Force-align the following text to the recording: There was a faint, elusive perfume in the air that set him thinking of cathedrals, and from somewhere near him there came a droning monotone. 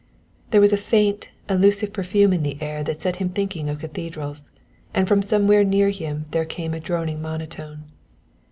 There 0.49 0.61
was 0.61 0.73
a 0.73 0.77
faint, 0.77 1.29
elusive 1.47 1.93
perfume 1.93 2.33
in 2.33 2.41
the 2.41 2.59
air 2.59 2.81
that 2.85 2.99
set 3.03 3.17
him 3.17 3.29
thinking 3.29 3.69
of 3.69 3.77
cathedrals, 3.81 4.49
and 4.95 5.07
from 5.07 5.21
somewhere 5.21 5.63
near 5.63 5.91
him 5.91 6.25
there 6.31 6.43
came 6.43 6.73
a 6.73 6.79
droning 6.79 7.21
monotone. 7.21 7.83